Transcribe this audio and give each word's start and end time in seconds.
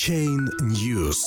Blockchain 0.00 0.48
News. 0.62 1.18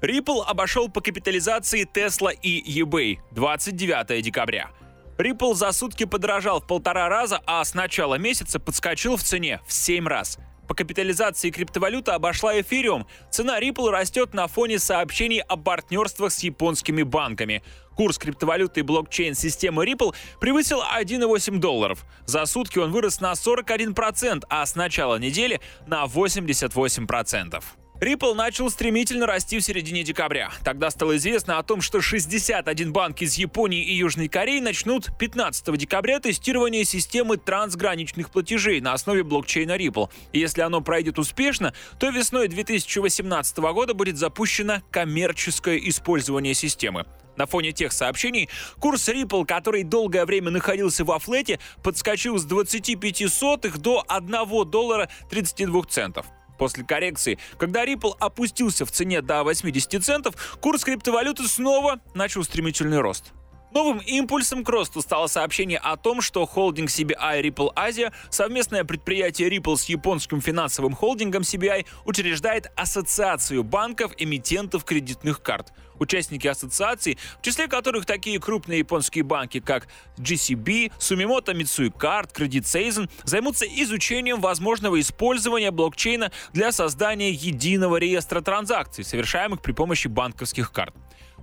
Ripple 0.00 0.44
обошел 0.46 0.88
по 0.88 1.00
капитализации 1.00 1.84
Tesla 1.84 2.32
и 2.32 2.80
eBay 2.80 3.18
29 3.32 4.22
декабря. 4.22 4.70
Ripple 5.18 5.54
за 5.54 5.72
сутки 5.72 6.04
подорожал 6.04 6.60
в 6.60 6.66
полтора 6.68 7.08
раза, 7.08 7.40
а 7.46 7.64
с 7.64 7.74
начала 7.74 8.16
месяца 8.16 8.60
подскочил 8.60 9.16
в 9.16 9.22
цене 9.24 9.60
в 9.66 9.72
7 9.72 10.06
раз. 10.06 10.38
По 10.70 10.74
капитализации 10.74 11.50
криптовалюта 11.50 12.14
обошла 12.14 12.60
эфириум. 12.60 13.04
Цена 13.28 13.58
Ripple 13.58 13.90
растет 13.90 14.34
на 14.34 14.46
фоне 14.46 14.78
сообщений 14.78 15.40
о 15.40 15.56
партнерствах 15.56 16.30
с 16.30 16.44
японскими 16.44 17.02
банками. 17.02 17.64
Курс 17.96 18.18
криптовалюты 18.18 18.84
блокчейн-системы 18.84 19.84
Ripple 19.84 20.14
превысил 20.38 20.80
1,8 20.80 21.58
долларов. 21.58 22.06
За 22.24 22.46
сутки 22.46 22.78
он 22.78 22.92
вырос 22.92 23.20
на 23.20 23.32
41%, 23.32 24.44
а 24.48 24.64
с 24.64 24.76
начала 24.76 25.16
недели 25.16 25.60
на 25.88 26.04
88%. 26.04 27.79
Ripple 28.00 28.32
начал 28.32 28.70
стремительно 28.70 29.26
расти 29.26 29.58
в 29.58 29.62
середине 29.62 30.02
декабря. 30.02 30.50
Тогда 30.64 30.90
стало 30.90 31.18
известно 31.18 31.58
о 31.58 31.62
том, 31.62 31.82
что 31.82 32.00
61 32.00 32.94
банк 32.94 33.20
из 33.20 33.34
Японии 33.34 33.84
и 33.84 33.94
Южной 33.94 34.28
Кореи 34.28 34.60
начнут 34.60 35.10
15 35.18 35.76
декабря 35.76 36.18
тестирование 36.18 36.86
системы 36.86 37.36
трансграничных 37.36 38.30
платежей 38.30 38.80
на 38.80 38.94
основе 38.94 39.22
блокчейна 39.22 39.76
Ripple. 39.76 40.08
И 40.32 40.38
если 40.38 40.62
оно 40.62 40.80
пройдет 40.80 41.18
успешно, 41.18 41.74
то 41.98 42.08
весной 42.08 42.48
2018 42.48 43.58
года 43.58 43.92
будет 43.92 44.16
запущено 44.16 44.80
коммерческое 44.90 45.76
использование 45.76 46.54
системы. 46.54 47.04
На 47.36 47.44
фоне 47.44 47.72
тех 47.72 47.92
сообщений 47.92 48.48
курс 48.78 49.10
Ripple, 49.10 49.44
который 49.44 49.82
долгое 49.82 50.24
время 50.24 50.50
находился 50.50 51.04
во 51.04 51.18
флете, 51.18 51.58
подскочил 51.82 52.38
с 52.38 52.44
25 52.44 53.30
сотых 53.30 53.76
до 53.76 54.02
1 54.08 54.70
доллара 54.70 55.10
32 55.28 55.82
центов. 55.84 56.24
После 56.60 56.84
коррекции, 56.84 57.38
когда 57.56 57.86
Ripple 57.86 58.14
опустился 58.20 58.84
в 58.84 58.90
цене 58.90 59.22
до 59.22 59.44
80 59.44 60.04
центов, 60.04 60.58
курс 60.60 60.84
криптовалюты 60.84 61.48
снова 61.48 62.00
начал 62.12 62.44
стремительный 62.44 63.00
рост. 63.00 63.32
Новым 63.72 63.98
импульсом 63.98 64.64
к 64.64 64.68
росту 64.68 65.00
стало 65.00 65.28
сообщение 65.28 65.78
о 65.78 65.96
том, 65.96 66.20
что 66.20 66.44
холдинг 66.44 66.90
CBI 66.90 67.40
Ripple 67.42 67.72
Asia, 67.74 68.12
совместное 68.28 68.82
предприятие 68.82 69.48
Ripple 69.48 69.76
с 69.76 69.84
японским 69.84 70.40
финансовым 70.40 70.94
холдингом 70.94 71.42
CBI, 71.42 71.86
учреждает 72.04 72.72
ассоциацию 72.74 73.62
банков-эмитентов 73.62 74.84
кредитных 74.84 75.40
карт. 75.40 75.72
Участники 76.00 76.48
ассоциации, 76.48 77.16
в 77.38 77.42
числе 77.42 77.68
которых 77.68 78.06
такие 78.06 78.40
крупные 78.40 78.80
японские 78.80 79.22
банки, 79.22 79.60
как 79.60 79.86
GCB, 80.16 80.92
Sumimoto 80.98 81.54
Mitsui 81.54 81.92
Card, 81.92 82.34
Credit 82.34 82.62
Season, 82.62 83.08
займутся 83.24 83.66
изучением 83.66 84.40
возможного 84.40 84.98
использования 84.98 85.70
блокчейна 85.70 86.32
для 86.52 86.72
создания 86.72 87.30
единого 87.30 87.98
реестра 87.98 88.40
транзакций, 88.40 89.04
совершаемых 89.04 89.60
при 89.60 89.72
помощи 89.72 90.08
банковских 90.08 90.72
карт. 90.72 90.94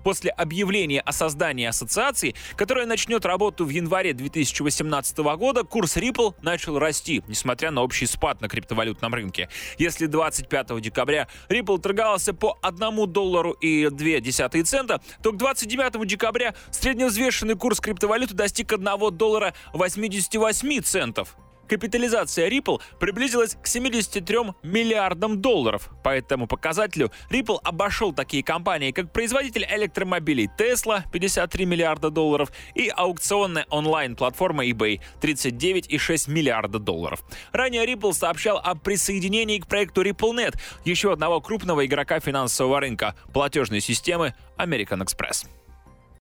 После 0.03 0.31
объявления 0.31 1.01
о 1.01 1.11
создании 1.11 1.65
ассоциации, 1.65 2.35
которая 2.55 2.85
начнет 2.85 3.25
работу 3.25 3.65
в 3.65 3.69
январе 3.69 4.13
2018 4.13 5.17
года, 5.17 5.63
курс 5.63 5.97
Ripple 5.97 6.35
начал 6.41 6.79
расти, 6.79 7.23
несмотря 7.27 7.71
на 7.71 7.83
общий 7.83 8.05
спад 8.05 8.41
на 8.41 8.47
криптовалютном 8.47 9.13
рынке. 9.13 9.49
Если 9.77 10.05
25 10.05 10.81
декабря 10.81 11.27
Ripple 11.49 11.79
торговался 11.79 12.33
по 12.33 12.57
1 12.61 13.11
доллару 13.11 13.51
и 13.51 13.89
2 13.89 14.63
цента, 14.63 15.01
то 15.21 15.31
к 15.31 15.37
29 15.37 16.07
декабря 16.07 16.53
средневзвешенный 16.71 17.55
курс 17.55 17.79
криптовалюты 17.79 18.33
достиг 18.33 18.73
1 18.73 19.17
доллара 19.17 19.53
88 19.73 20.81
центов. 20.81 21.35
Капитализация 21.67 22.49
Ripple 22.49 22.81
приблизилась 22.99 23.55
к 23.55 23.67
73 23.67 24.37
миллиардам 24.63 25.41
долларов. 25.41 25.89
По 26.03 26.09
этому 26.09 26.47
показателю 26.47 27.11
Ripple 27.29 27.59
обошел 27.63 28.13
такие 28.13 28.43
компании, 28.43 28.91
как 28.91 29.11
производитель 29.11 29.65
электромобилей 29.69 30.49
Tesla 30.57 31.03
53 31.11 31.65
миллиарда 31.65 32.09
долларов 32.09 32.51
и 32.75 32.91
аукционная 32.95 33.65
онлайн-платформа 33.69 34.65
eBay 34.65 35.01
39,6 35.21 36.29
миллиарда 36.31 36.79
долларов. 36.79 37.23
Ранее 37.51 37.85
Ripple 37.85 38.13
сообщал 38.13 38.57
о 38.57 38.75
присоединении 38.75 39.59
к 39.59 39.67
проекту 39.67 40.03
RippleNet, 40.03 40.55
еще 40.85 41.13
одного 41.13 41.41
крупного 41.41 41.85
игрока 41.85 42.19
финансового 42.19 42.79
рынка, 42.79 43.15
платежной 43.33 43.81
системы 43.81 44.33
American 44.57 45.05
Express. 45.05 45.47